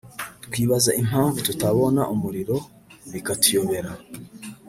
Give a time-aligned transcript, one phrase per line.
[0.45, 2.57] Twibaza impamvu tutabona umuriro
[3.11, 3.91] bikatuyobera